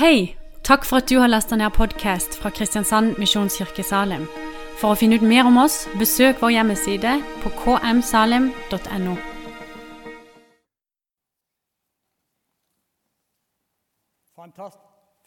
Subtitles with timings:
[0.00, 0.34] Hei!
[0.64, 4.22] Takk for at du har lasta ned podkast fra Kristiansand Misjonskirke Salim.
[4.80, 9.18] For å finne ut mer om oss, besøk vår hjemmeside på kmsalim.no.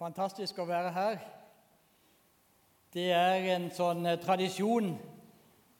[0.01, 1.21] Fantastisk å være her.
[2.97, 4.95] Det er en sånn eh, tradisjon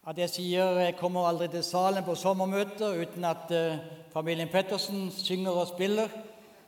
[0.06, 5.08] at jeg sier jeg kommer aldri til salen på sommermøter uten at eh, familien Pettersen
[5.18, 6.14] synger og spiller.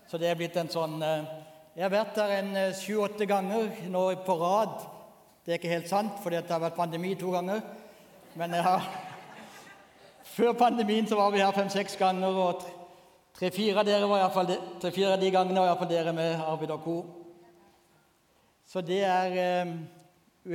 [0.09, 1.43] Så det er blitt en sånn eh,
[1.75, 4.77] Jeg har vært der en eh, sju-åtte ganger nå på rad.
[5.43, 7.59] Det er ikke helt sant, for det har vært pandemi to ganger.
[8.39, 8.85] Men har
[10.37, 12.77] Før pandemien så var vi her fem-seks ganger, og tre-
[13.35, 16.45] tre-fire av dere var i hvert fall de, av de gangene var iallfall dere med
[16.45, 16.95] Arvid og co.
[18.71, 19.75] Så det er um,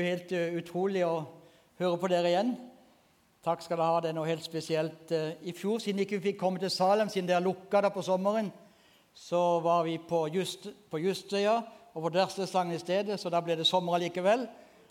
[0.01, 1.21] helt eh, utrolig å
[1.83, 2.57] høre på dere igjen.
[3.45, 4.01] Takk skal dere ha.
[4.01, 5.13] Det er noe helt spesielt.
[5.13, 8.49] I fjor, siden ikke vi fikk komme til Salem, siden dere lukka der på sommeren,
[9.15, 11.61] så var vi på, Just, på Justøya
[11.95, 14.47] og på Dørsteslangen i stedet, så da ble det sommer allikevel.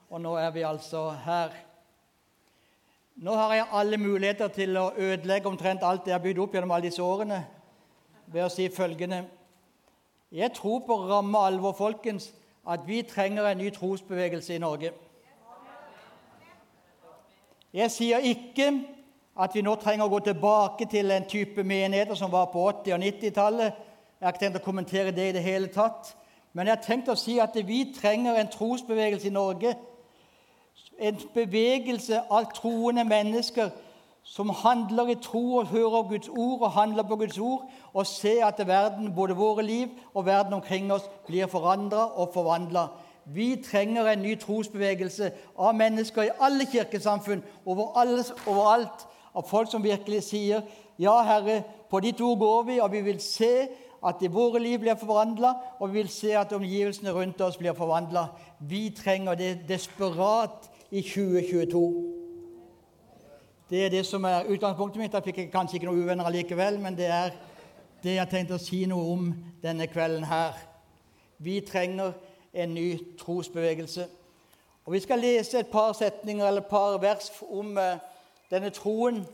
[0.10, 1.54] Og nå er vi altså her.
[3.20, 6.72] Nå har jeg alle muligheter til å ødelegge omtrent alt jeg har bygd opp gjennom
[6.72, 7.42] alle disse årene
[8.30, 9.26] ved å si følgende
[10.32, 12.30] Jeg tror på ramme alvor, folkens,
[12.68, 14.92] at vi trenger en ny trosbevegelse i Norge.
[17.74, 18.70] Jeg sier ikke
[19.40, 22.94] at vi nå trenger å gå tilbake til en type menigheter som var på 80-
[22.94, 23.74] og 90-tallet.
[24.20, 26.10] Jeg har ikke tenkt å kommentere det i det hele tatt.
[26.52, 29.78] Men jeg har tenkt å si at vi trenger en trosbevegelse i Norge.
[31.00, 33.70] En bevegelse av troende mennesker
[34.28, 38.44] som handler i tro og hører Guds ord og handler på Guds ord, og ser
[38.46, 42.90] at verden, både våre liv og verden omkring oss, blir forandra og forvandla.
[43.26, 49.72] Vi trenger en ny trosbevegelse av mennesker i alle kirkesamfunn, over alle, overalt, av folk
[49.72, 50.66] som virkelig sier
[51.00, 53.70] ja, Herre, på ditt ord går vi, og vi vil se
[54.06, 58.28] at våre liv blir forvandla, og vi vil se at omgivelsene rundt oss blir forvandla.
[58.60, 62.16] Vi trenger det desperat i 2022.
[63.70, 65.14] Det er det som er utgangspunktet mitt.
[65.14, 67.36] Jeg fikk kanskje ikke noen uvenner allikevel, men det er
[68.04, 69.28] det jeg tenkte å si noe om
[69.62, 70.56] denne kvelden her.
[71.38, 72.16] Vi trenger
[72.54, 72.88] en ny
[73.20, 74.08] trosbevegelse.
[74.86, 78.00] Og Vi skal lese et par setninger eller et par vers om eh,
[78.52, 79.26] denne troen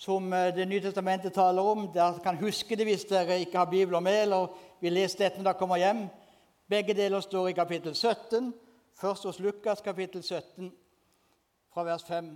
[0.00, 1.88] som eh, Det nye testamentet taler om.
[1.92, 4.46] Dere kan huske det hvis dere ikke har bibler med, eller
[4.80, 6.06] vil lese dette når dere kommer hjem.
[6.70, 8.54] Begge deler står i kapittel 17,
[8.94, 10.72] først hos Lukas kapittel 17,
[11.74, 12.30] fra vers 5.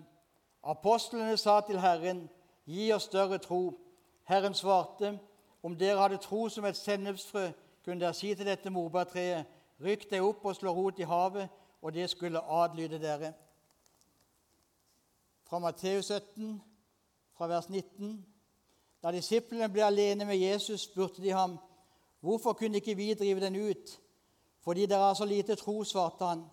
[0.65, 2.29] Apostlene sa til Herren,
[2.67, 3.79] gi oss større tro.
[4.25, 5.19] Herren svarte,
[5.63, 7.47] om dere hadde tro som et sennepsfrø,
[7.85, 9.49] kunne dere si til dette morbærtreet,
[9.81, 11.49] rykk deg opp og slå rot i havet,
[11.83, 13.33] og det skulle adlyde dere.
[15.49, 16.61] Fra Matteus 17,
[17.35, 18.27] fra vers 19.
[19.03, 21.59] Da disiplene ble alene med Jesus, spurte de ham,
[22.21, 24.01] hvorfor kunne ikke vi drive den ut?
[24.65, 26.45] Fordi dere har så lite tro, svarte han.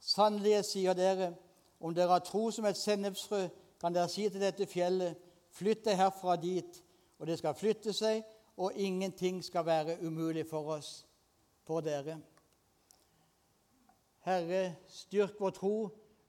[0.00, 1.32] Sannelig, sier dere,
[1.80, 3.46] om dere har tro som et sennepsfrø,
[3.80, 5.16] kan dere si til dette fjellet,
[5.56, 6.82] flytt deg herfra dit,
[7.18, 8.24] og det skal flytte seg,
[8.56, 11.06] og ingenting skal være umulig for oss,
[11.64, 12.18] for dere.
[14.26, 15.76] Herre, styrk vår tro,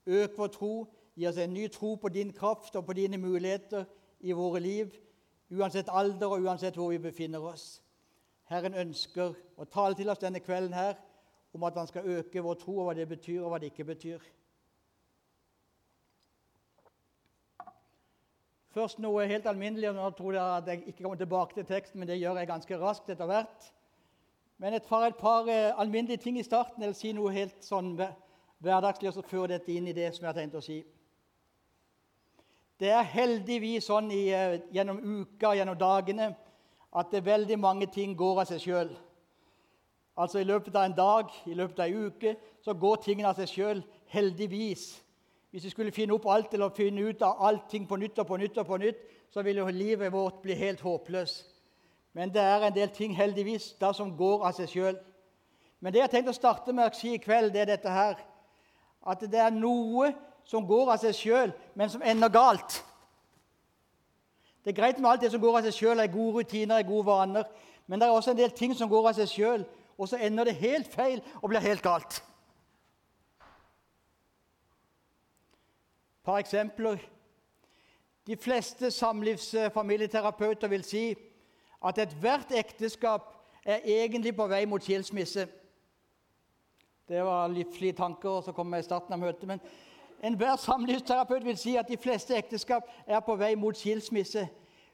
[0.06, 0.74] øk vår tro,
[1.18, 3.86] gi oss en ny tro på din kraft og på dine muligheter
[4.20, 4.94] i våre liv,
[5.50, 7.82] uansett alder og uansett hvor vi befinner oss.
[8.52, 10.96] Herren ønsker å tale til oss denne kvelden her
[11.58, 13.88] om at han skal øke vår tro, og hva det betyr, og hva det ikke
[13.88, 14.22] betyr.
[18.78, 19.90] Først noe helt alminnelig.
[19.90, 22.48] og Nå tror jeg at jeg ikke kommer tilbake til teksten, men det gjør jeg
[22.52, 23.72] ganske raskt etter hvert.
[24.62, 27.96] Men et par, et par eh, alminnelige ting i starten, eller si noe helt sånn
[27.98, 30.84] hverdagslig, og så føre dette inn i det som jeg har tenkt å si.
[32.78, 36.36] Det er heldigvis sånn i, eh, gjennom uka, gjennom dagene,
[36.94, 38.92] at det er veldig mange ting går av seg sjøl.
[40.18, 43.36] Altså I løpet av en dag, i løpet av en uke, så går tingene av
[43.36, 43.84] seg sjøl.
[44.14, 45.04] Heldigvis.
[45.52, 48.38] Hvis vi skulle finne opp alt eller finne ut av allting på nytt og på
[48.38, 48.98] nytt, og på nytt,
[49.30, 51.54] så ville livet vårt bli helt håpløst.
[52.14, 54.98] Men det er en del ting heldigvis da som går av seg sjøl.
[55.80, 58.18] Men det jeg tenkte å starte med å si i kveld, det er dette her.
[59.06, 60.14] At det er noe
[60.48, 62.80] som går av seg sjøl, men som ender galt.
[64.64, 66.88] Det er greit med alt det som går av seg sjøl, er gode rutiner, er
[66.88, 67.50] gode vaner.
[67.88, 69.68] Men det er også en del ting som går av seg sjøl,
[69.98, 72.20] og så ender det helt feil og blir helt galt.
[76.18, 77.00] Et par eksempler.
[78.28, 81.06] De fleste samlivsfamilieterapeuter vil si
[81.88, 83.34] at ethvert ekteskap
[83.64, 85.48] er egentlig på vei mot skilsmisse.
[87.08, 89.48] Det var livslige tanker som kom i starten av møtet.
[89.48, 89.64] Men
[90.24, 94.48] enhver samlivsterapeut vil si at de fleste ekteskap er på vei mot skilsmisse.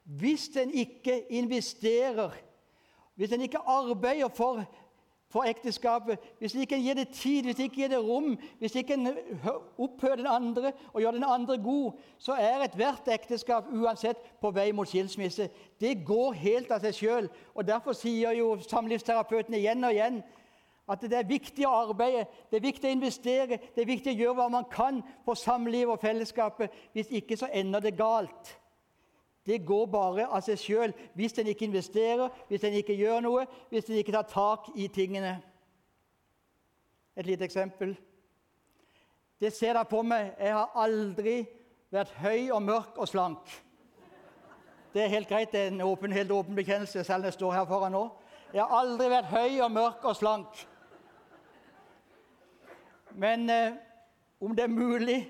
[0.04, 2.30] Hvis en ikke investerer,
[3.16, 4.66] hvis en ikke arbeider for
[5.34, 9.00] for ekteskapet, hvis ikke gir det tid, hvis ikke gir det rom, hvis ikke
[9.78, 11.92] opphører den andre og gjør den andre god,
[12.22, 15.50] så er ethvert ekteskap uansett på vei mot skilsmisse.
[15.82, 17.32] Det går helt av seg sjøl.
[17.66, 20.22] Derfor sier jo samlivsterapeuten igjen og igjen
[20.90, 24.20] at det er viktig å arbeide, det er viktig å investere, det er viktig å
[24.20, 26.74] gjøre hva man kan for samlivet og fellesskapet.
[26.92, 28.58] Hvis ikke så ender det galt.
[29.48, 33.46] Det går bare av seg sjøl hvis en ikke investerer, hvis en ikke gjør noe,
[33.72, 35.38] hvis en ikke tar tak i tingene.
[37.16, 37.96] Et lite eksempel.
[39.40, 40.34] Det ser dere på meg.
[40.40, 41.44] Jeg har aldri
[41.92, 43.56] vært høy og mørk og slank.
[44.94, 47.56] Det er helt greit, det er en åpen, helt åpen bekjennelse, selv om jeg står
[47.56, 48.04] her foran nå.
[48.54, 50.60] Jeg har aldri vært høy og mørk og slank.
[53.16, 53.72] Men eh,
[54.42, 55.30] om det er mulig,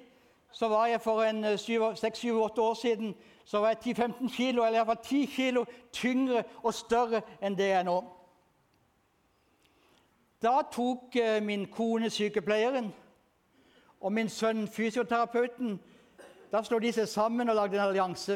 [0.52, 1.60] så var jeg for en eh,
[1.96, 3.16] seks-syv-åtte år siden
[3.46, 7.80] så var jeg 10-15 kilo, eller iallfall 10 kilo tyngre og større enn det jeg
[7.80, 7.98] er nå.
[10.44, 12.94] Da tok eh, min kone sykepleieren
[14.02, 15.80] og min sønn fysioterapeuten
[16.52, 18.36] Da slo de seg sammen og lagde en allianse.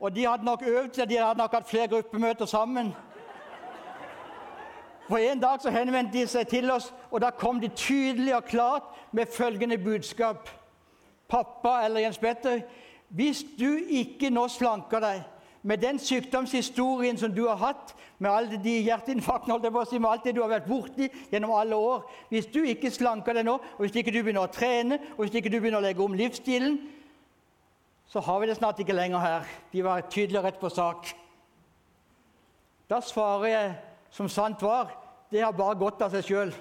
[0.00, 2.94] Og de hadde nok øvd seg, de hadde nok hatt flere gruppemøter sammen.
[5.08, 8.44] For En dag så henvendte de seg til oss, og da kom de tydelig og
[8.44, 10.48] klart med følgende budskap
[11.32, 12.60] pappa eller Jens Petter,
[13.08, 15.22] hvis du ikke nå slanker deg
[15.62, 20.42] med den sykdomshistorien som du har hatt, med alle de hjerteinfarktene, med alt det du
[20.42, 24.12] har vært borti gjennom alle år Hvis du ikke slanker deg nå, og hvis ikke
[24.14, 26.78] du begynner å trene, og hvis ikke du begynner å legge om livsstilen,
[28.06, 29.48] så har vi det snart ikke lenger her.
[29.72, 31.10] De var tydelig og rett på sak.
[32.90, 33.74] Da svarer jeg
[34.12, 34.92] som sant var,
[35.32, 36.52] det har bare gått av seg sjøl.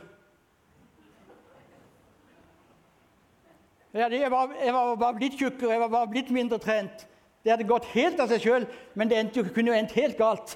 [3.91, 7.07] Jeg var, bare blitt tjukkere, jeg var bare blitt mindre trent.
[7.43, 10.55] Det hadde gått helt av seg sjøl, men det endte, kunne jo endt helt galt.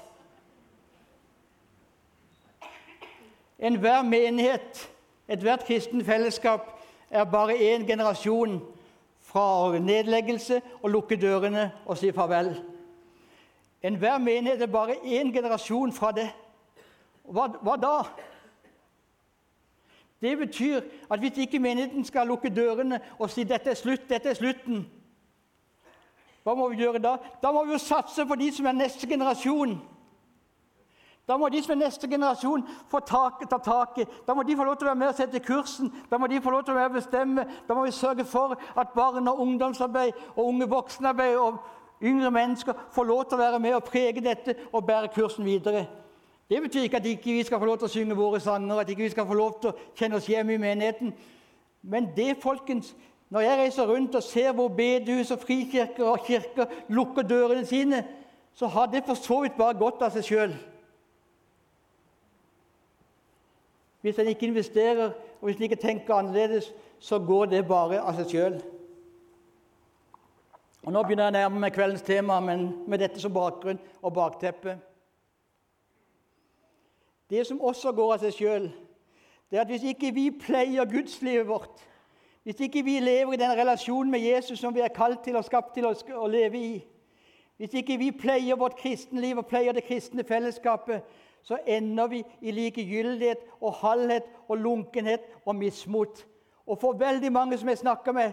[3.58, 4.86] Enhver menighet,
[5.28, 6.72] ethvert kristen fellesskap,
[7.10, 8.58] er bare én generasjon
[9.26, 12.54] fra nedleggelse og lukke dørene og si farvel.
[13.84, 16.30] Enhver menighet er bare én generasjon fra det.
[17.28, 17.94] Hva, hva da?
[20.20, 20.80] Det betyr
[21.10, 24.86] at hvis ikke menigheten skal lukke dørene og si 'dette er slutt', dette er slutten,
[26.46, 27.16] hva må vi gjøre da?
[27.42, 29.72] Da må vi jo satse på de som er neste generasjon.
[31.26, 34.12] Da må de som er neste generasjon, få tak, ta taket.
[34.28, 35.90] Da må de få lov til å være med og sette kursen.
[36.10, 37.46] Da må de få lov til å være med og bestemme.
[37.66, 41.58] Da må vi sørge for at barn og ungdomsarbeid og unge voksenarbeid og
[41.98, 45.88] yngre mennesker får lov til å være med og prege dette og bære kursen videre.
[46.50, 48.78] Det betyr ikke at ikke vi ikke skal få lov til å synge våre sanger,
[48.78, 51.10] at ikke vi skal få lov til å kjenne oss hjemme i menigheten.
[51.82, 52.92] Men det, folkens,
[53.30, 58.04] når jeg reiser rundt og ser hvor bedehus og frikirker og kirker lukker dørene sine,
[58.54, 60.54] så har det for så vidt bare gått av seg sjøl.
[64.06, 65.10] Hvis en ikke investerer,
[65.40, 66.70] og hvis en ikke tenker annerledes,
[67.02, 68.60] så går det bare av seg sjøl.
[70.86, 74.76] Nå begynner jeg å nærme meg kveldens tema, men med dette som bakgrunn og bakteppe.
[77.30, 78.66] Det som også går av seg sjøl,
[79.50, 81.82] det er at hvis ikke vi pleier gudslivet vårt,
[82.46, 85.44] hvis ikke vi lever i den relasjonen med Jesus som vi er kalt til og
[85.46, 86.76] skapt til å leve i,
[87.56, 91.02] hvis ikke vi pleier vårt kristenliv og pleier det kristne fellesskapet,
[91.42, 96.24] så ender vi i likegyldighet og halvhet og lunkenhet og mismot.
[96.66, 98.32] Og for veldig mange som jeg snakker med,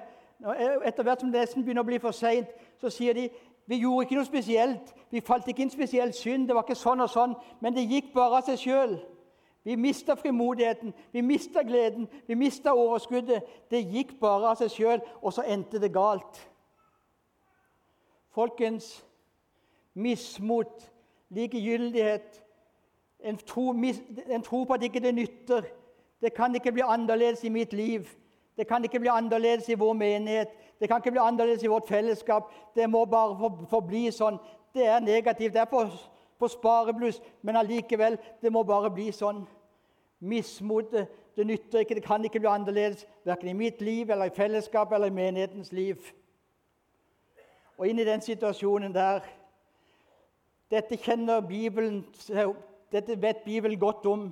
[0.86, 2.50] etter hvert som det nesten begynner å bli for seint,
[2.82, 3.28] så sier de
[3.68, 4.94] vi gjorde ikke noe spesielt.
[5.12, 6.48] Vi falt ikke inn spesiell synd.
[6.48, 7.36] Det var ikke sånn og sånn.
[7.64, 8.98] Men det gikk bare av seg sjøl.
[9.64, 13.46] Vi mista frimodigheten, vi mista gleden, vi mista overskuddet.
[13.72, 16.42] Det gikk bare av seg sjøl, og så endte det galt.
[18.36, 18.98] Folkens,
[19.94, 20.84] mismot,
[21.32, 22.42] likegyldighet,
[23.24, 25.70] en tro, en tro på at ikke det nytter.
[26.20, 28.10] Det kan ikke bli annerledes i mitt liv.
[28.58, 30.48] Det kan ikke bli annerledes i vår menighet.
[30.80, 32.52] Det kan ikke bli annerledes i vårt fellesskap.
[32.76, 34.38] Det må bare forbli sånn.
[34.74, 35.54] Det er negativt.
[35.54, 35.86] Det er på,
[36.40, 39.44] på sparebluss, men allikevel, det må bare bli sånn.
[40.24, 41.98] Mismotet, det nytter ikke.
[41.98, 45.74] Det kan ikke bli annerledes, verken i mitt liv eller i fellesskap eller i menighetens
[45.74, 46.12] liv.
[47.78, 49.24] Og inn i den situasjonen der
[50.72, 52.00] Dette kjenner Bibelen
[52.94, 54.32] Dette vet Bibelen godt om.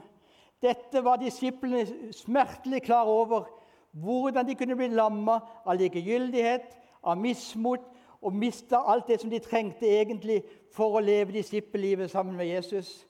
[0.62, 3.50] Dette var disiplene smertelig klar over
[3.92, 7.80] hvordan de kunne bli lamma av likegyldighet, av mismot,
[8.22, 10.44] og miste alt det som de trengte egentlig
[10.74, 13.08] for å leve disippellivet sammen med Jesus.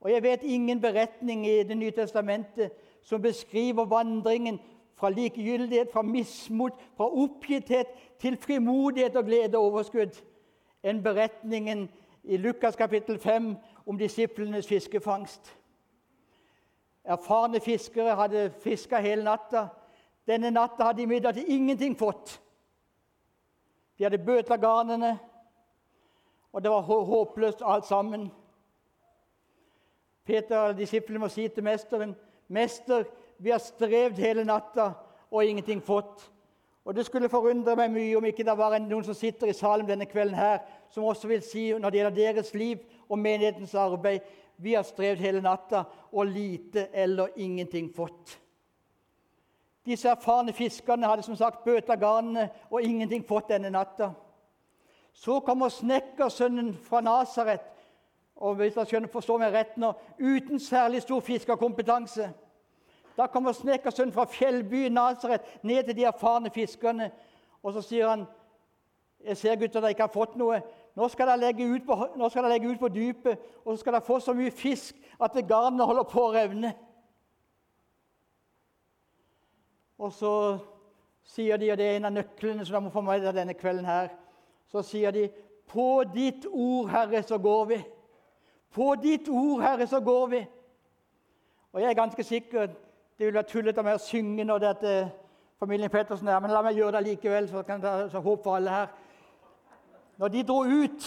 [0.00, 2.70] Og Jeg vet ingen beretning i Det nye testamentet
[3.02, 4.60] som beskriver vandringen
[4.94, 7.86] fra likegyldighet, fra mismot, fra oppgitthet
[8.18, 10.22] til frimodighet og glede og overskudd
[10.84, 11.88] enn beretningen
[12.24, 15.56] i Lukas kapittel 5 om disiplenes fiskefangst.
[17.04, 19.66] Erfarne fiskere hadde fiska hele natta.
[20.26, 22.40] Denne natta hadde de imidlertid ingenting fått.
[23.98, 25.18] De hadde bøtla garnene,
[26.52, 28.30] og det var håpløst alt sammen.
[30.24, 32.16] Peter og disiplene må si til mesteren,
[32.48, 33.04] 'Mester,
[33.38, 34.92] vi har strevd hele natta
[35.30, 36.30] og ingenting fått.'
[36.84, 39.88] Og Det skulle forundre meg mye om ikke det var noen som sitter i salen
[39.88, 40.58] denne kvelden her,
[40.90, 42.78] som også vil si når det gjelder deres liv
[43.08, 44.20] og menighetens arbeid
[44.56, 48.38] vi har strevd hele natta og lite eller ingenting fått.
[49.86, 54.12] Disse erfarne fiskerne hadde som sagt bøta garnene og ingenting fått denne natta.
[55.12, 57.60] Så kommer snekkersønnen fra Nasaret,
[58.36, 62.30] og hvis jeg skjønner, forstår meg rett nå, uten særlig stor fiskerkompetanse.
[63.14, 67.12] Da kommer snekkersønnen fra fjellbyen Nasaret ned til de erfarne fiskerne,
[67.62, 68.26] og så sier han
[69.24, 70.58] jeg ser gutter dere ikke har fått noe.
[70.94, 71.96] Nå skal dere legge ut på,
[72.44, 76.04] legge ut på dypet, og så skal dere få så mye fisk at garnene holder
[76.10, 76.74] på å revne.
[79.98, 80.34] Og så
[81.24, 83.56] sier de, og det er en av nøklene som de må få med seg denne
[83.56, 84.12] kvelden her,
[84.70, 85.28] så sier de
[85.64, 87.78] På ditt ord, Herre, så går vi.
[88.70, 90.40] På ditt ord, Herre, så går vi.
[91.72, 92.68] Og jeg er ganske sikker
[93.18, 95.10] det vil være tullete av meg å synge når det er
[95.62, 98.58] familien Pettersen er, men la meg gjøre det likevel, så kan det ta håp for
[98.58, 98.88] alle her.
[100.18, 101.06] Når de dro ut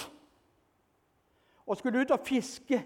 [1.67, 2.79] og skulle ut og fiske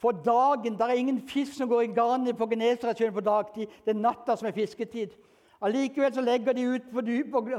[0.00, 3.66] for dagen Det er ingen fisk som går i garnet på Genesaretsjøen på dagtid.
[3.84, 5.12] Det er natta som er fisketid.
[5.60, 7.50] Allikevel så legger de ut på dypet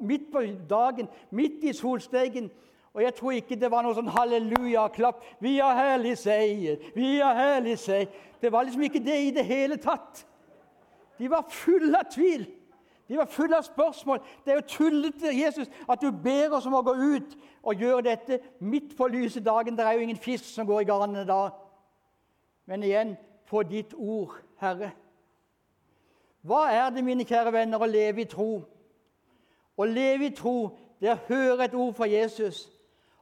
[0.00, 2.50] midt på dagen, midt i solsteigen.
[2.94, 5.24] Og jeg tror ikke det var noe sånn halleluja-klapp.
[5.40, 8.08] 'Vi har herlig seier, vi har herlig seier.'
[8.42, 10.26] Det var liksom ikke det i det hele tatt.
[11.18, 12.46] De var fulle av tvil.
[13.08, 14.20] De var fulle av spørsmål.
[14.44, 18.02] Det er jo tullete Jesus, at du ber oss om å gå ut og gjøre
[18.02, 19.76] dette midt på lyse dagen.
[19.76, 21.48] Det er jo ingen fisk som går i garnene da.
[22.68, 23.14] Men igjen
[23.48, 24.90] på ditt ord, Herre.
[26.44, 28.60] Hva er det, mine kjære venner, å leve i tro?
[29.78, 32.66] Å leve i tro, det er å høre et ord fra Jesus.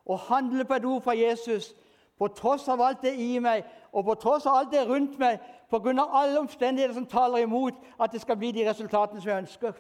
[0.03, 1.71] Å handle på et ord fra Jesus
[2.19, 5.39] på tross av alt det i meg, og på tross av alt det rundt meg,
[5.71, 5.95] pga.
[5.95, 9.73] alle omstendigheter som taler imot at det skal bli de resultatene som jeg ønsker.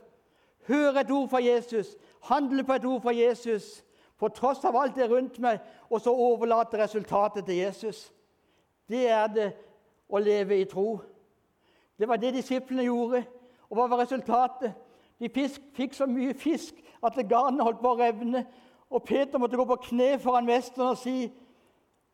[0.69, 1.97] Høre et ord fra Jesus,
[2.29, 3.85] handle på et ord fra Jesus,
[4.19, 5.59] på tross av alt det rundt meg,
[5.91, 8.13] og så overlate resultatet til Jesus.
[8.89, 9.47] Det er det
[10.09, 11.01] å leve i tro.
[11.99, 13.25] Det var det disiplene gjorde.
[13.71, 14.75] Og hva var resultatet?
[15.19, 18.45] De fisk, fikk så mye fisk at garnet holdt på å revne.
[18.91, 21.33] Og Peter måtte gå på kne foran mesteren og si,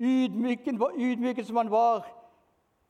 [0.00, 2.07] ydmyken som han var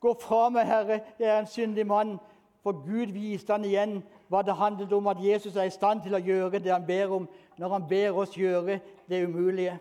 [0.03, 2.17] Gå fra meg, Herre, jeg er en syndig mann.
[2.63, 6.17] For Gud viste han igjen hva det handlet om, at Jesus er i stand til
[6.19, 9.77] å gjøre det han ber om, når han ber oss gjøre det umulige.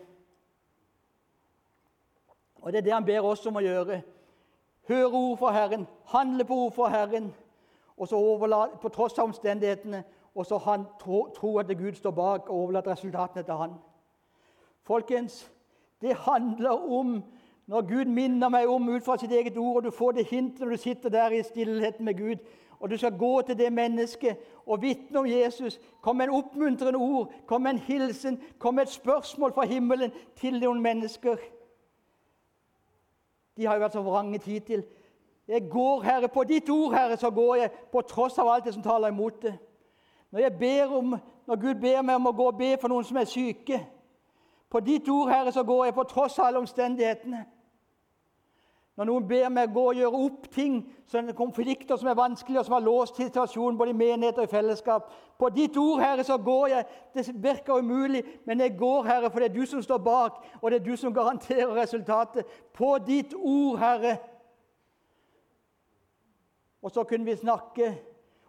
[2.62, 4.02] Og Det er det han ber oss om å gjøre.
[4.88, 7.34] Høre ord fra Herren, handle på ord fra Herren,
[7.96, 10.04] og så overlate, på tross av omstendighetene,
[10.34, 13.74] og så han tro, tro at Gud står bak og overlate resultatene til han.
[14.82, 15.50] Folkens,
[16.00, 17.22] det handler om
[17.66, 20.60] når Gud minner meg om ut fra sitt eget ord, og du får det hintet
[20.60, 22.36] når du sitter der i stillheten med Gud,
[22.80, 26.98] og du skal gå til det mennesket og vitne om Jesus, kom med en oppmuntrende
[26.98, 31.36] ord, kom med en hilsen, kom med et spørsmål fra himmelen til noen mennesker.
[33.56, 34.84] De har jo vært så vrange tid til.
[35.48, 38.74] Jeg går, Herre, på ditt ord, Herre, så går jeg, på tross av alt det
[38.74, 39.56] som taler imot det.
[40.32, 41.16] Når, ber om,
[41.46, 43.80] når Gud ber meg om å gå og be for noen som er syke,
[44.72, 47.42] på ditt ord, Herre, så går jeg på tross av alle omstendighetene.
[48.96, 52.66] Når noen ber meg gå og gjøre opp ting, sånne konflikter som er vanskelige, og
[52.66, 55.08] som har låst situasjonen både i menighet og i fellesskap
[55.38, 56.84] På ditt ord, Herre, så går jeg.
[57.14, 60.70] Det virker umulig, men jeg går, Herre, for det er du som står bak, og
[60.70, 62.44] det er du som garanterer resultatet.
[62.74, 64.16] På ditt ord, Herre.
[66.82, 67.94] Og så kunne vi snakke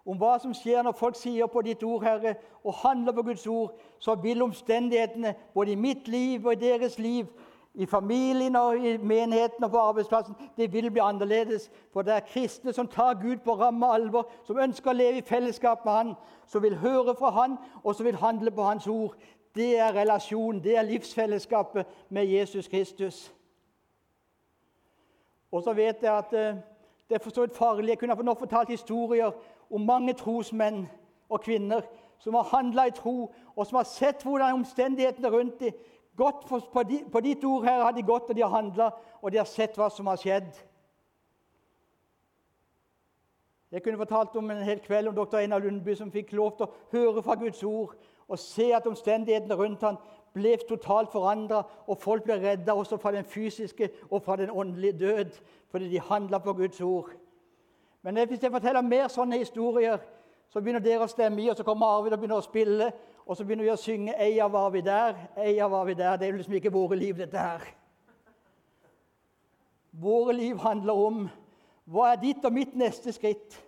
[0.05, 3.47] om hva som skjer når folk sier på ditt ord, Herre, og handler på Guds
[3.47, 7.31] ord, så vil omstendighetene både i mitt liv og i deres liv,
[7.73, 11.71] i familien og i menigheten og på arbeidsplassen, det vil bli annerledes.
[11.93, 15.25] For det er kristne som tar Gud på ramme alvor, som ønsker å leve i
[15.25, 16.13] fellesskap med Han,
[16.47, 19.15] som vil høre fra Han, og som vil handle på Hans ord.
[19.55, 23.33] Det er relasjon, det er livsfellesskapet med Jesus Kristus.
[25.51, 26.55] Og så vet jeg at eh,
[27.09, 27.89] det er for så vidt farlig.
[27.89, 29.31] Jeg kunne nå fortalt historier
[29.69, 30.89] om mange trosmenn
[31.29, 31.81] og -kvinner
[32.19, 35.73] som har handla i tro, og som har sett hvordan omstendighetene rundt dem
[36.17, 38.91] gått på, di, på, ditt ord her har de gått og de har handla,
[39.21, 40.51] og de har sett hva som har skjedd.
[43.73, 45.39] Jeg kunne fortalt om en hel kveld om dr.
[45.39, 47.95] Einar Lundby som fikk lov til å høre fra Guds ord
[48.29, 49.97] og se at omstendighetene rundt ham
[50.33, 54.97] ble totalt forandra, og folk ble redda også fra den fysiske og fra den åndelige
[54.99, 55.39] død
[55.73, 57.09] fordi de handla på Guds ord.
[58.01, 59.97] Men hvis jeg forteller mer sånne historier,
[60.49, 62.91] så begynner dere å stemme i, og så kommer Arvid og begynner å spille,
[63.25, 66.17] og så begynner vi å synge 'Eia var vi der', 'Eia var vi der'.
[66.17, 67.61] Det er liksom ikke våre liv, dette her.
[69.91, 71.29] Våre liv handler om
[71.85, 73.65] hva er ditt og mitt neste skritt?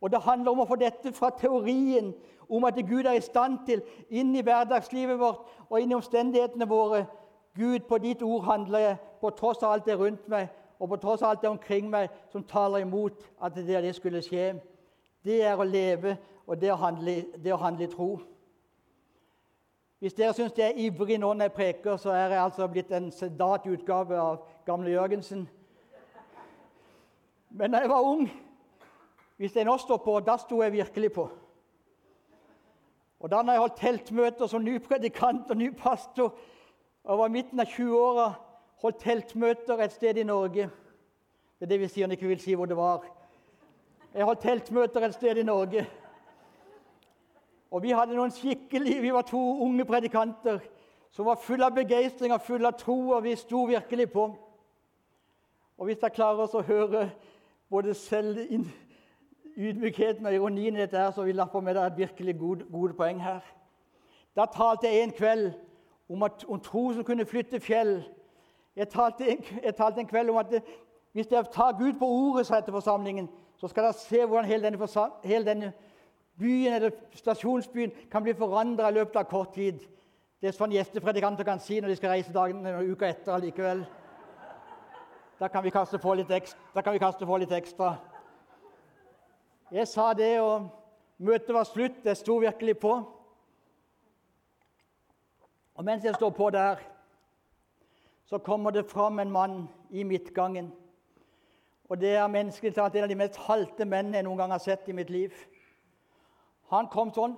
[0.00, 2.14] Og Det handler om å få dette fra teorien
[2.48, 6.68] om at Gud er i stand til, inn i hverdagslivet vårt og inn i omstendighetene
[6.68, 7.06] våre
[7.54, 10.48] Gud, på ditt ord handler jeg, på tross av alt det rundt meg
[10.80, 14.22] og på tross av alt det omkring meg som taler imot at det, det skulle
[14.24, 14.56] skje.
[15.24, 18.10] Det er å leve, og det å handle, det å handle i tro.
[20.02, 22.90] Hvis dere syns jeg er ivrig nå når jeg preker, så er jeg altså blitt
[22.90, 25.44] en sedat utgave av gamle Jørgensen.
[27.54, 28.30] Men da jeg var ung
[29.36, 31.24] Hvis jeg nå står på, da sto jeg virkelig på.
[33.18, 36.34] Og Da når jeg holdt teltmøter som ny predikant og ny pastor
[37.04, 38.26] og var midten av 20-åra,
[38.82, 40.68] holdt teltmøter et sted i Norge
[41.58, 43.06] Det er det vi sier når vi ikke vil si hvor det var.
[44.14, 45.86] Jeg holdt teltmøter et sted i Norge.
[47.72, 50.60] Og Vi hadde noen skikkelig, vi var to unge predikanter
[51.12, 54.26] som var fulle av begeistring og fulle av tro, og vi sto virkelig på.
[55.78, 57.10] Og Hvis jeg klarer oss å høre
[57.72, 58.38] både selv
[59.56, 62.64] ydmykheten og ironien i dette, her, så vil jeg få med deg et virkelig gode,
[62.72, 63.40] gode poeng her.
[64.36, 65.52] Da talte jeg en kveld
[66.08, 68.02] om, at, om tro som kunne flytte fjell.
[68.76, 70.62] Jeg talte, en, jeg talte en kveld om at det,
[71.12, 74.68] hvis dere tar Gud på ordet, sa til forsamlingen, så skal dere se hvordan hele
[74.68, 75.72] denne, hele denne
[76.38, 79.82] byen eller stasjonsbyen kan bli forandra i løpet av kort tid.
[80.40, 83.84] Det er sånn gjestepredikanter kan si når de skal reise dagen eller uka etter allikevel.
[85.38, 86.92] Da kan vi kaste på litt ekstra.
[86.92, 87.96] Vi kaste på litt ekstra.
[89.72, 90.68] Jeg sa det, og
[91.18, 92.02] møtet var slutt.
[92.04, 92.92] Jeg sto virkelig på.
[95.74, 96.82] Og mens jeg står på der,
[98.26, 99.56] så kommer det fram en mann
[99.90, 100.72] i midtgangen.
[101.88, 104.62] Og det er menneskelig talt en av de mest halte mennene jeg noen gang har
[104.62, 105.34] sett i mitt liv.
[106.72, 107.36] Han kom sånn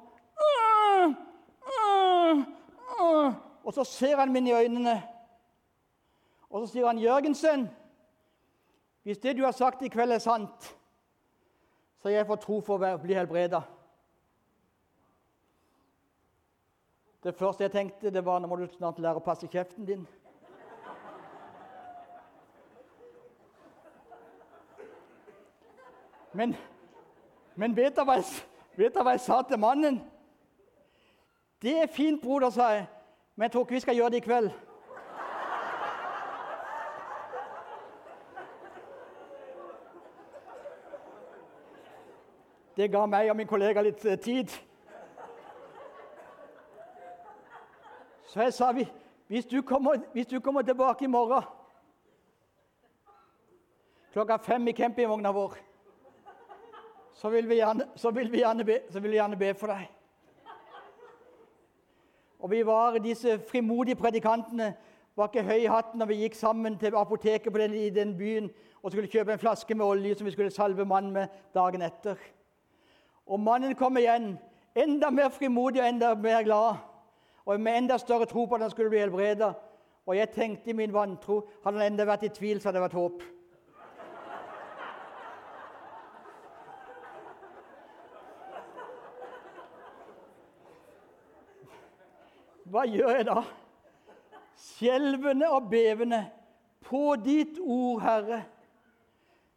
[3.65, 4.95] Og så ser han meg i øynene,
[6.51, 7.65] og så sier han, 'Jørgensen,
[9.03, 10.77] hvis det du har sagt i kveld, er sant,
[12.03, 13.63] så jeg får tro for å bli helbreda.'
[17.25, 20.07] Det første jeg tenkte, det var nå må du snart lære å passe kjeften din.
[26.35, 26.53] Men,
[27.57, 28.19] men vet du hva
[29.19, 30.03] sa til mannen?
[31.63, 32.87] Det er fint, broder, sa jeg,
[33.37, 34.51] men jeg tror ikke vi skal gjøre det i kveld.
[42.77, 44.51] Det ga meg og min kollega litt eh, tid.
[48.27, 48.73] Så jeg sa
[49.29, 51.43] hvis du kommer, hvis du kommer tilbake i morgen
[54.15, 55.57] klokka fem i campingvogna vår,
[57.25, 57.85] så vil vi gjerne,
[58.15, 59.87] vil vi gjerne, be, vil vi gjerne be for deg.
[62.39, 64.75] Og vi var Disse frimodige predikantene
[65.17, 68.51] var ikke høy i hatten når vi gikk sammen til apoteket den, i den byen
[68.83, 72.21] og skulle kjøpe en flaske med olje som vi skulle salve mannen med dagen etter.
[73.25, 74.35] Og mannen kom igjen,
[74.77, 76.77] enda mer frimodig og enda mer glad
[77.47, 79.55] og med enda større tro på at han skulle bli helbreda.
[80.05, 82.89] Og jeg tenkte i min vantro hadde han enda vært i tvil, så hadde det
[82.91, 83.25] vært håp.
[92.75, 93.43] Hva gjør jeg da?
[94.59, 96.25] Skjelvende og bevende
[96.83, 98.41] på ditt ord, Herre,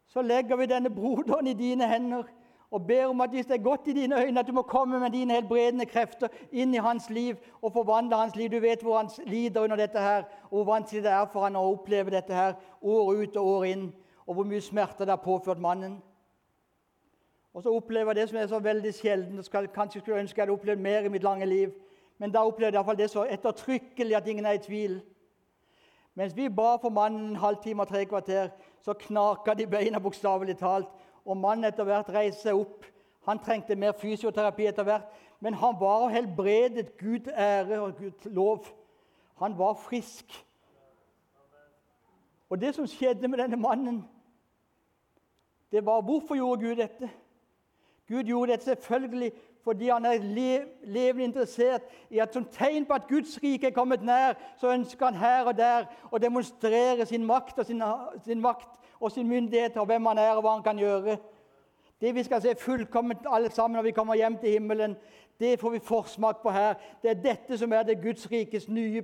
[0.08, 2.30] så legger vi denne broderen i dine hender
[2.72, 5.00] og ber om at hvis det er godt i dine øyne, at du må komme
[5.00, 8.50] med dine helbredende krefter inn i hans liv og forvandle hans liv.
[8.52, 11.56] Du vet hvor han lider under dette her, og hvor vanskelig det er for han
[11.56, 13.88] å oppleve dette her år ut og år inn,
[14.28, 16.02] og hvor mye smerte det har påført mannen.
[17.54, 19.40] Og så opplever jeg det som er så veldig sjelden.
[19.40, 21.72] og kanskje skulle ønske jeg hadde opplevd mer i mitt lange liv.
[22.18, 25.02] Men da opplevde jeg iallfall det så ettertrykkelig at ingen er i tvil.
[26.18, 28.50] Mens vi ba for mannen en halvtime og tre kvarter,
[28.82, 30.90] så knaka de beina bokstavelig talt
[31.28, 32.86] og mannen etter hvert reiste seg opp.
[33.28, 35.08] Han trengte mer fysioterapi etter hvert,
[35.44, 38.68] men han var helbredet Gud ære og Guds lov.
[39.44, 40.32] Han var frisk.
[42.50, 44.06] Og det som skjedde med denne mannen,
[45.72, 47.10] det var Hvorfor gjorde Gud dette?
[48.08, 49.32] Gud gjorde dette selvfølgelig
[49.68, 50.24] fordi han er
[50.84, 55.10] levende interessert i at som tegn på at Guds rike er kommet nær, så ønsker
[55.10, 57.84] han her og der å demonstrere sin makt og sin,
[58.24, 61.18] sin makt og sin myndighet og hvem han er og hva han kan gjøre.
[62.02, 64.96] Det vi skal se fullkomment alle sammen når vi kommer hjem til himmelen,
[65.40, 66.74] Det får vi forsmak på her.
[67.02, 69.02] Det er dette som er det Guds rikes nye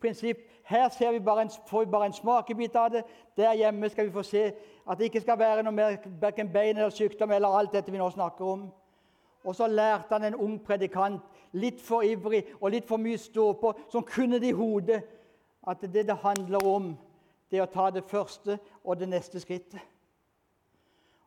[0.00, 0.38] prinsipp.
[0.64, 3.02] Her vi en, får vi bare en smakebit av det.
[3.36, 4.52] Der hjemme skal vi få se
[4.90, 7.98] at det ikke skal være noe mer verken bein eller sykdom eller alt dette vi
[7.98, 8.70] nå snakker om.
[9.44, 11.22] Og så lærte han en ung predikant,
[11.52, 15.00] litt for ivrig og litt for mye stå på, som kunne det i hodet,
[15.66, 16.92] at det det handler om,
[17.50, 19.80] det er å ta det første og det neste skrittet.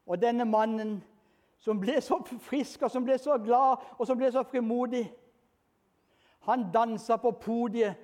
[0.07, 1.01] Og denne mannen
[1.59, 5.05] som ble så frisk og som ble så glad og som ble så frimodig,
[6.43, 7.95] han dansa på podiet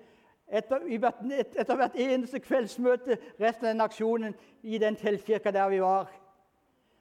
[0.47, 6.07] etter, etter, hvert eneste kveldsmøte resten av den aksjonen i den teltkirka der vi var.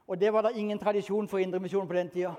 [0.08, 2.34] Og det var da ingen tradisjon for Indremisjonen på den tida.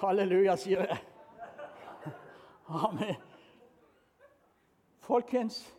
[0.00, 0.98] Halleluja, sier jeg.
[2.68, 3.14] Amen.
[5.00, 5.74] Folkens,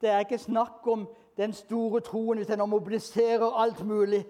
[0.00, 4.24] det er ikke snakk om den store troen hvis en mobiliserer alt mulig.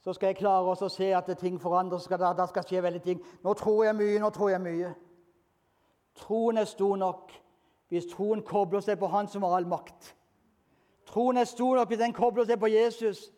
[0.00, 2.06] Så skal jeg klare å se at ting forandres.
[2.10, 3.22] Da, da skal skje veldig ting.
[3.42, 4.92] Nå tror jeg mye, nå tror jeg mye.
[6.16, 7.32] Troen er stor nok
[7.90, 10.14] hvis troen kobler seg på Han som har all makt.
[11.06, 13.28] Troen er stor nok hvis den kobler seg på Jesus.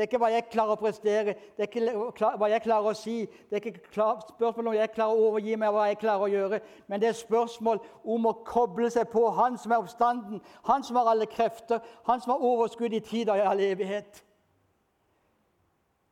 [0.00, 2.96] Det er ikke hva jeg klarer å prestere, det er ikke hva jeg klarer å
[2.96, 3.18] si.
[3.50, 6.60] Det er ikke spørsmål om jeg klarer å overgi meg, hva jeg klarer å gjøre.
[6.88, 7.82] Men det er spørsmål
[8.14, 12.22] om å koble seg på Han som er oppstanden, Han som har alle krefter, Han
[12.24, 14.22] som har overskudd i tid og i all evighet.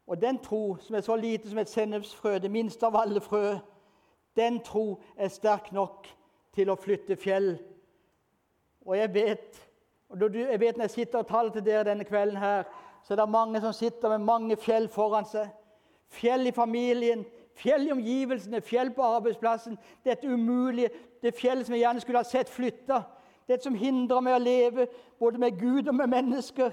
[0.04, 3.54] Og den tro som er så lite som et sennepsfrø, det minste av alle frø,
[4.36, 6.10] den tro er sterk nok
[6.52, 7.54] til å flytte fjell.
[8.84, 9.62] Og jeg vet,
[10.12, 12.68] og jeg vet når jeg sitter og taler til dere denne kvelden her,
[13.04, 15.48] så er det mange som sitter med mange fjell foran seg.
[16.08, 17.24] Fjell i familien,
[17.58, 19.78] fjell i omgivelsene, fjell på arbeidsplassen.
[20.04, 20.90] Dette umulige,
[21.22, 23.02] det fjellet som jeg gjerne skulle ha sett flytta.
[23.48, 24.86] Det som hindrer meg å leve
[25.20, 26.70] både med Gud og med mennesker.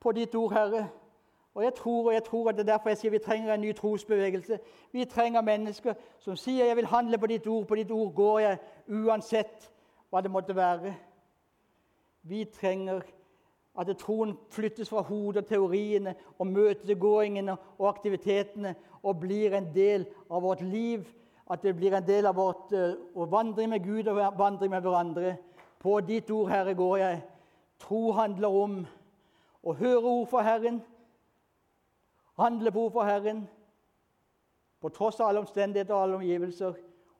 [0.00, 0.86] På ditt ord, Herre.
[1.56, 3.60] Og jeg tror og jeg tror at det er derfor jeg sier vi trenger en
[3.64, 4.58] ny trosbevegelse.
[4.92, 7.66] Vi trenger mennesker som sier 'jeg vil handle på ditt ord'.
[7.66, 8.58] På ditt ord går jeg
[8.88, 9.72] uansett
[10.10, 10.94] hva det måtte være.
[12.22, 13.00] Vi trenger
[13.76, 20.06] at troen flyttes fra hodet og teoriene og møtegåingene og aktivitetene og blir en del
[20.30, 21.04] av vårt liv.
[21.50, 25.36] At det blir en del av vårt å vandre med Gud og vandre med hverandre.
[25.78, 27.20] På ditt ord, Herre, går jeg.
[27.78, 28.78] Tro handler om
[29.66, 30.80] å høre ord fra Herren,
[32.40, 33.44] handle på ord fra Herren,
[34.80, 36.74] på tross av alle omstendigheter og alle omgivelser,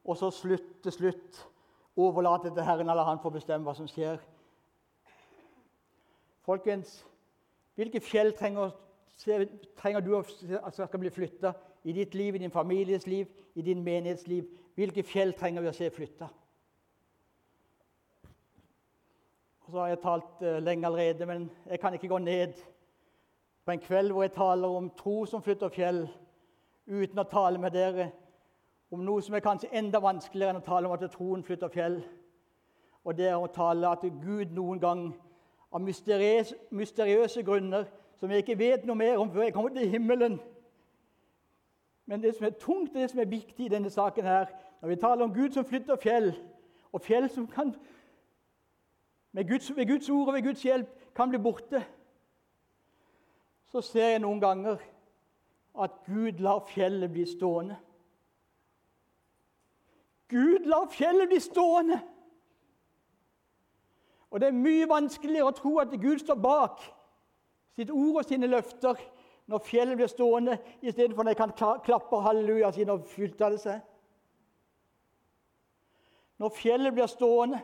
[0.07, 1.43] og så slutt til slutt
[1.97, 4.21] overlate til Herren, eller Han får bestemme hva som skjer.
[6.47, 7.07] Folkens,
[7.75, 8.71] hvilke fjell trenger,
[9.77, 11.53] trenger du at skal bli flytta
[11.85, 14.45] i ditt liv, i din families liv, i din menighetsliv?
[14.75, 16.29] Hvilke fjell trenger vi å se flytta?
[19.67, 22.55] Så har jeg talt uh, lenge allerede, men jeg kan ikke gå ned
[23.67, 26.05] på en kveld hvor jeg taler om tro som flytter fjell,
[26.87, 28.13] uten å tale med dere
[28.95, 31.99] om noe som er kanskje enda vanskeligere enn å tale om at troen flytter fjell.
[33.03, 35.09] Og det er å tale at Gud noen gang
[35.73, 37.85] av mysteriøse, grunner
[38.21, 40.39] som jeg ikke vet noe mer om før jeg kommer til himmelen.
[42.07, 44.47] Men det som er tungt, det som er viktig i denne saken her,
[44.81, 46.33] når vi taler om Gud som flytter fjell,
[46.93, 47.75] og fjell som kan,
[49.33, 51.83] med Guds, ved Guds ord og ved Guds hjelp kan bli borte,
[53.67, 54.79] så ser jeg noen ganger
[55.83, 57.77] at Gud lar fjellet bli stående.
[60.29, 62.01] Gud lar fjellet bli stående!
[64.31, 66.83] Og det er mye vanskeligere å tro at Gud står bak
[67.77, 68.99] sitt ord og sine løfter
[69.47, 73.85] når fjellet blir stående, istedenfor når jeg kan klappe halleluja siden og fylte det seg.
[76.43, 77.61] Når fjellet blir stående,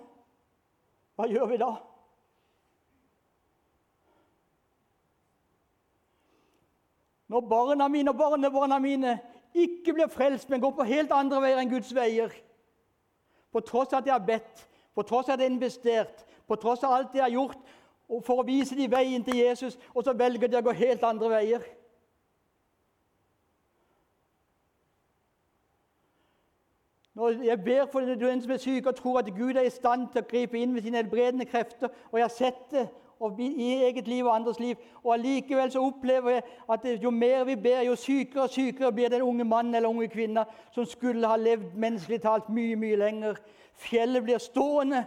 [1.18, 1.72] hva gjør vi da?
[7.32, 9.16] Når barna mine og barnebarna mine
[9.52, 12.32] ikke blir frelst, men går på helt andre veier enn Guds veier,
[13.52, 14.62] på tross av at jeg har bedt,
[14.94, 16.22] på tross av at jeg har investert,
[16.52, 17.60] på tross av alt de har gjort
[18.20, 21.30] for å vise dem veien til Jesus, og så velger de å gå helt andre
[21.32, 21.62] veier.
[27.16, 30.08] Når jeg ber for den som er syk og tror at Gud er i stand
[30.12, 32.86] til å gripe inn med sine helbredende krefter, og jeg har sett det
[33.38, 36.42] i eget liv og andres liv, og allikevel så opplever jeg
[36.74, 40.08] at jo mer vi ber, jo sykere og sykere blir den unge mannen eller unge
[40.10, 43.38] kvinna som skulle ha levd menneskelig talt mye, mye lenger.
[43.78, 45.04] Fjellet blir stående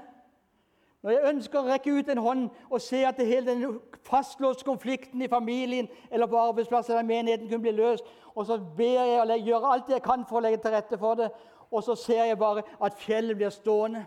[1.05, 3.73] Når jeg ønsker å rekke ut en hånd og se at hele den
[4.07, 9.03] fastlåste konflikten i familien eller på arbeidsplassen eller menigheten kunne bli løst, og så ber
[9.05, 11.27] jeg og gjør alt jeg kan for å legge til rette for det,
[11.69, 14.01] og så ser jeg bare at fjellet blir stående.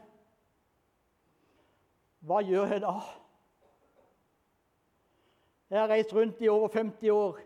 [2.26, 2.94] Hva gjør jeg da?
[5.70, 7.38] Jeg har reist rundt i over 50 år,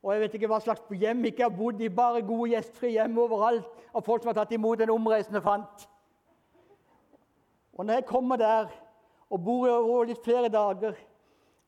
[0.00, 1.90] og jeg vet ikke hva slags hjem ikke jeg har bodd i.
[1.92, 5.84] Bare gode, gjestfrie hjem overalt av folk som har tatt imot en omreisende fant.
[7.76, 8.72] Og når jeg kommer der
[9.30, 10.94] og bor over litt flere dager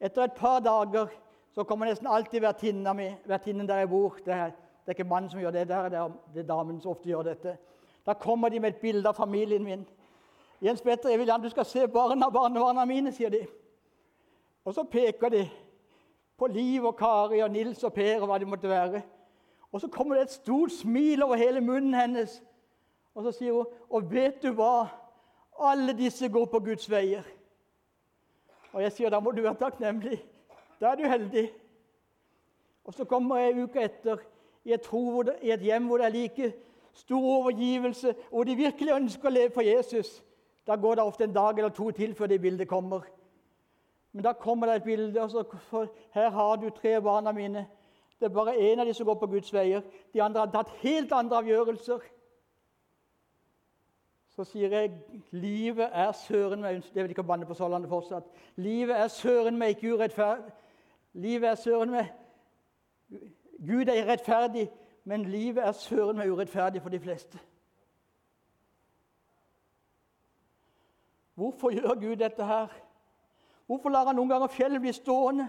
[0.01, 1.09] Etter et par dager
[1.55, 4.19] så kommer nesten alltid vertinnen der jeg bor.
[4.25, 4.51] Det er,
[4.85, 7.31] det er ikke mannen som gjør det, det er, det er damen som ofte gjør
[7.31, 7.55] dette.
[8.07, 9.87] Da kommer de med et bilde av familien min.
[10.61, 13.47] 'Jens Petter, jeg vil gjerne du skal se barna barnebarna mine', sier de.
[14.65, 15.49] Og så peker de
[16.39, 19.03] på Liv og Kari og Nils og Per og hva det måtte være.
[19.73, 22.43] Og så kommer det et stort smil over hele munnen hennes.
[23.15, 24.87] Og så sier hun, 'Og vet du hva?
[25.61, 27.36] Alle disse går på Guds veier.'
[28.77, 30.25] Og jeg sier, 'Da må du være takknemlig.
[30.81, 31.51] Da er du heldig.'
[32.85, 34.19] Og så kommer jeg uka etter
[34.65, 34.89] i et,
[35.27, 36.53] det, i et hjem hvor det er like
[36.93, 40.23] stor overgivelse, hvor de virkelig ønsker å leve for Jesus.
[40.67, 43.01] Da går det ofte en dag eller to til før det bildet kommer.
[44.13, 47.67] Men da kommer det et bilde, og så her har du tre barna mine.
[48.21, 49.83] Det er bare én av de som går på Guds veier.
[50.13, 52.01] De andre har tatt helt andre avgjørelser.
[54.37, 54.93] Så sier jeg
[55.33, 58.27] livet er søren meg Det vil ikke banne på Sørlandet fortsatt.
[58.57, 60.53] Livet er søren meg ikke urettferdig.
[61.17, 62.13] Livet er søren meg
[63.67, 64.67] Gud er rettferdig,
[65.05, 67.39] men livet er søren meg urettferdig for de fleste.
[71.35, 72.69] Hvorfor gjør Gud dette her?
[73.67, 75.49] Hvorfor lar han noen ganger fjellet bli stående?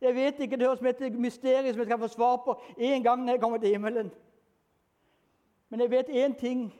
[0.00, 3.02] Jeg vet ikke, Det høres som et mysterium som jeg skal få svar på en
[3.02, 4.12] gang når jeg kommer til himmelen.
[5.68, 6.74] Men jeg vet én ting.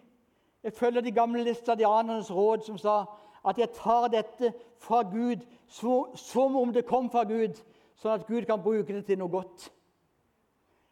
[0.64, 3.04] Jeg følger de gamle listadianernes råd, som sa
[3.48, 5.44] at jeg tar dette fra Gud
[6.16, 7.58] som om det kom fra Gud,
[8.00, 9.68] sånn at Gud kan bruke det til noe godt.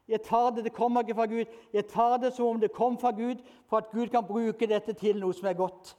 [0.08, 1.48] Jeg tar det, det kommer ikke fra Gud.
[1.72, 4.92] Jeg tar det som om det kom fra Gud, for at Gud kan bruke dette
[4.92, 5.96] til noe som er godt.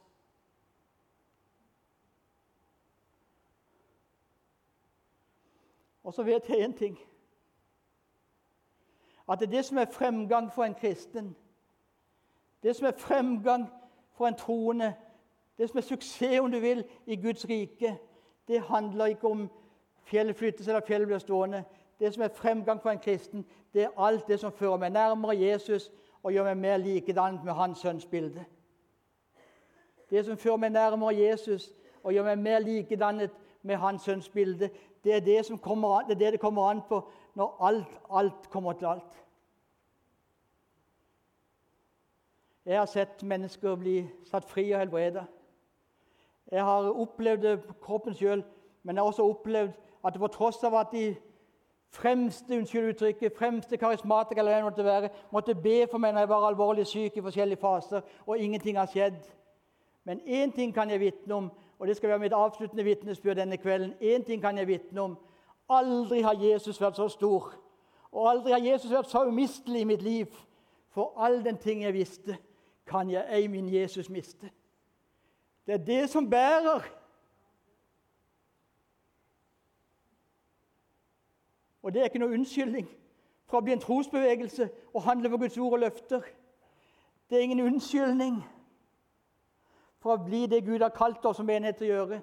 [6.04, 6.98] Og så vet jeg én ting.
[9.28, 11.34] At det, er det som er fremgang for en kristen,
[12.64, 13.68] det som er fremgang
[14.12, 14.94] for en troende,
[15.58, 17.98] det som er suksess, om du vil, i Guds rike,
[18.48, 19.50] det handler ikke om
[20.04, 21.64] fjellet flyttes eller fjellet blir stående.
[21.98, 25.36] Det som er fremgang for en kristen, det er alt det som fører meg nærmere
[25.36, 25.90] Jesus
[26.22, 28.44] og gjør meg mer likedannet med hans sønns bilde.
[30.10, 31.70] Det som fører meg nærmere Jesus
[32.02, 33.30] og gjør meg mer likedannet
[33.62, 34.70] med hans sønns bilde,
[35.04, 37.02] det er det, som kommer an, det, er det det kommer an på
[37.34, 39.23] når alt, alt kommer til alt.
[42.66, 45.26] Jeg har sett mennesker bli satt fri og helbreda.
[46.52, 48.44] Jeg har opplevd det på kroppen sjøl,
[48.82, 49.72] men jeg har også opplevd
[50.04, 51.10] at på tross av at de
[51.92, 56.30] fremste unnskyld uttrykket, fremste karismatikere eller det måtte være, måtte be for meg når jeg
[56.32, 59.20] var alvorlig syk i forskjellige faser, og ingenting har skjedd.
[60.04, 63.60] Men én ting kan jeg vitne om, og det skal være mitt avsluttende vitnesbyrd denne
[63.60, 63.94] kvelden.
[64.00, 65.18] Én ting kan jeg vitne om.
[65.68, 67.52] Aldri har Jesus vært så stor.
[68.12, 70.26] Og aldri har Jesus vært så umistelig i mitt liv.
[70.94, 72.36] For all den ting jeg visste,
[72.86, 74.50] kan jeg ei min Jesus miste.
[75.66, 76.80] Det er det som bærer.
[81.82, 82.88] Og det er ikke noe unnskyldning
[83.46, 86.22] for å bli en trosbevegelse og handle for Guds ord og løfter.
[87.30, 88.38] Det er ingen unnskyldning
[90.00, 92.20] for å bli det Gud har kalt oss som menighet til å gjøre.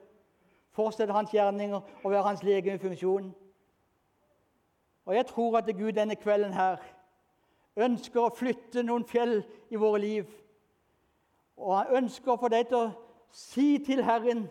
[0.73, 3.31] Fortsette hans gjerninger og være hans lege i funksjon.
[5.05, 6.81] Og jeg tror at Gud denne kvelden her
[7.75, 10.29] ønsker å flytte noen fjell i våre liv.
[11.61, 12.91] Og han ønsker få deg til å
[13.31, 14.47] si til Herren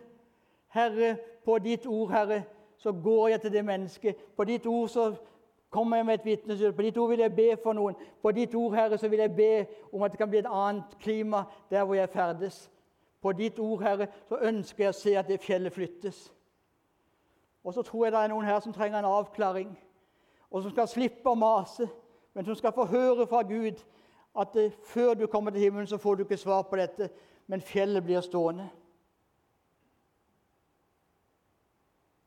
[0.70, 2.42] Herre, på ditt ord, Herre,
[2.79, 4.16] så går jeg til det mennesket.
[4.37, 5.14] På ditt ord så
[5.70, 6.73] kommer jeg med et vitnesbyrd.
[6.73, 7.96] På ditt ord vil jeg be for noen.
[8.23, 10.99] På ditt ord, Herre, så vil jeg be om at det kan bli et annet
[11.01, 12.70] klima der hvor jeg ferdes.
[13.23, 16.33] På ditt ord, Herre, så ønsker jeg å se at det fjellet flyttes.
[17.64, 19.73] Og så tror jeg det er noen her som trenger en avklaring,
[20.51, 21.88] og som skal slippe å mase,
[22.35, 23.83] men som skal få høre fra Gud
[24.38, 27.11] at det, før du kommer til himmelen, så får du ikke svar på dette,
[27.47, 28.69] men fjellet blir stående.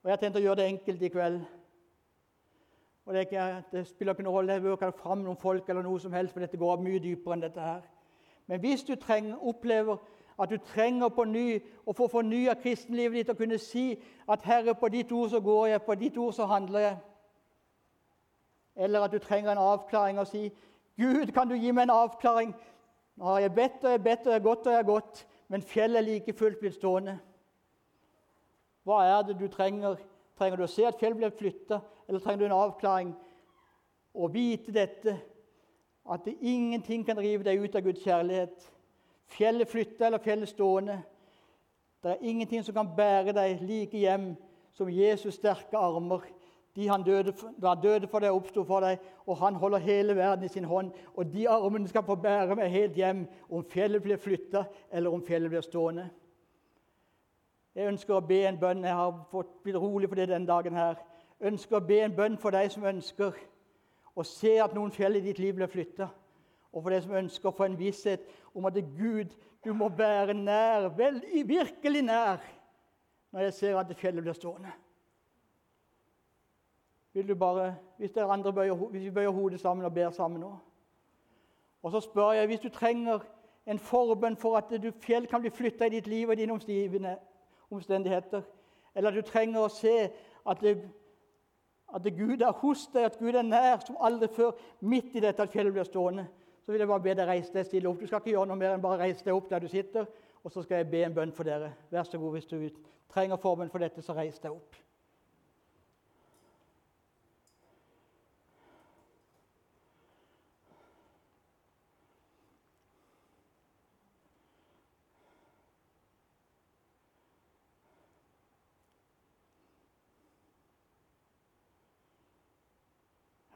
[0.03, 1.43] Og Jeg har tenkt å gjøre det enkelt i kveld.
[3.05, 5.99] Og Det, ikke, det spiller ikke noen rolle jeg ikke fram noen folk, eller noe
[5.99, 7.61] som helst, for dette går mye dypere enn dette.
[7.61, 7.81] her.
[8.47, 9.97] Men hvis du trenger, opplever
[10.39, 14.75] at du trenger på ny å få fornya kristenlivet ditt og kunne si at 'Herre,
[14.75, 16.97] på ditt ord så går jeg, på ditt ord så handler jeg'.
[18.75, 20.51] Eller at du trenger en avklaring og si
[20.97, 22.53] 'Gud, kan du gi meg en avklaring?'
[23.15, 25.25] 'Nå har jeg bedt og jeg bedt og jeg har gått og jeg har gått,
[25.47, 27.19] men fjellet er like fullt blitt stående.'
[28.83, 29.95] Hva er det du trenger?
[30.37, 33.13] Trenger du å se at fjellet blir flytta, eller trenger du en avklaring?
[34.13, 35.15] Å vite dette,
[36.09, 38.65] at det ingenting kan rive deg ut av Guds kjærlighet.
[39.37, 40.97] Fjellet flytta eller fjellet stående.
[42.03, 44.33] Det er ingenting som kan bære deg like hjem
[44.75, 46.25] som Jesus' sterke armer.
[46.75, 47.33] De han døde,
[47.63, 50.89] han døde for deg oppsto for deg, og han holder hele verden i sin hånd.
[51.13, 55.21] Og de armene skal få bære meg helt hjem, om fjellet blir flytta eller om
[55.25, 56.07] fjellet blir stående.
[57.75, 58.83] Jeg ønsker å be en bønn.
[58.85, 60.75] Jeg har fått blitt rolig for det denne dagen.
[60.75, 60.97] her.
[61.39, 63.33] Jeg ønsker å be en bønn for deg som ønsker
[64.15, 66.09] å se at noen fjell i ditt liv blir flytta.
[66.73, 69.33] Og for deg som ønsker å få en visshet om at Gud
[69.63, 72.41] du må bære nær, vel, virkelig nær,
[73.31, 74.73] når jeg ser at fjellet blir stående.
[77.13, 80.41] Vil du bare, Hvis dere andre bøyer, hvis vi bøyer hodet sammen og ber sammen
[80.41, 80.57] nå
[81.81, 83.19] Og så spør jeg hvis du trenger
[83.65, 86.53] en forbønn for at du, fjell kan bli flytta i ditt liv og dine
[87.71, 88.41] omstendigheter,
[88.95, 89.93] eller at du trenger å se
[90.45, 90.73] at, det,
[91.95, 95.23] at det Gud er hos deg, at Gud er nær som aldri før, midt i
[95.23, 96.27] dette at fjellet blir stående,
[96.63, 97.99] så vil jeg bare be deg reise deg stille opp.
[97.99, 100.07] Du skal ikke gjøre noe mer enn bare reise deg opp der du sitter,
[100.43, 101.71] og så skal jeg be en bønn for dere.
[101.91, 102.57] Vær så god hvis du
[103.11, 104.82] trenger forbønn for dette, så reis deg opp.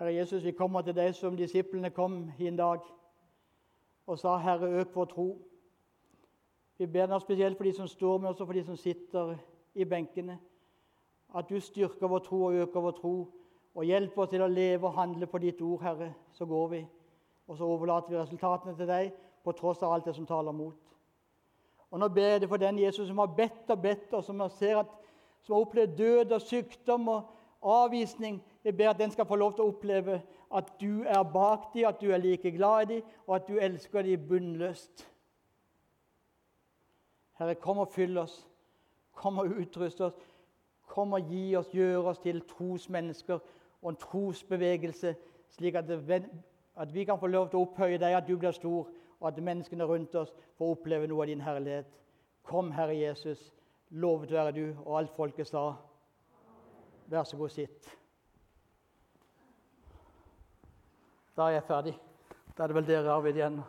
[0.07, 2.79] Herre Jesus, vi kommer til deg som disiplene kom i en dag
[4.07, 5.37] og sa, 'Herre, øk vår tro'.
[6.77, 9.35] Vi ber deg spesielt for de som står med oss, og for de som sitter
[9.75, 10.39] i benkene.
[11.35, 13.27] At du styrker vår tro og øker vår tro,
[13.75, 16.13] og hjelper oss til å leve og handle på ditt ord, Herre.
[16.31, 16.87] Så går vi,
[17.47, 20.75] og så overlater vi resultatene til deg, på tross av alt det som taler mot.
[21.91, 24.49] Og Nå ber jeg det for den Jesus som har bedt og bedt, og som,
[24.49, 24.87] ser at,
[25.41, 28.43] som har opplevd død og sykdom og avvisning.
[28.63, 30.21] Jeg ber at den skal få lov til å oppleve
[30.55, 33.57] at du er bak dem, at du er like glad i dem, og at du
[33.59, 35.07] elsker dem bunnløst.
[37.37, 38.47] Herre, kom og fyll oss.
[39.13, 40.13] Kom og utrust oss.
[40.87, 43.39] Kom og gi oss, gjør oss til trosmennesker
[43.81, 45.15] og en trosbevegelse,
[45.49, 46.23] slik at, det,
[46.75, 48.87] at vi kan få lov til å opphøye deg, at du blir stor,
[49.19, 51.89] og at menneskene rundt oss får oppleve noe av din herlighet.
[52.47, 53.51] Kom, Herre Jesus.
[53.89, 55.69] Lovet være du, og alt folket sa.
[57.07, 57.87] Vær så god, sitt.
[61.37, 61.93] Da er jeg ferdig.
[62.57, 63.61] Da er det vel dere, Arvid, igjen.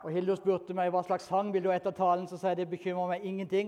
[0.00, 2.70] Og Hildur spurte meg hva slags sang vil du etter talen, så sa jeg det
[2.70, 3.58] bekymrer meg ingenting.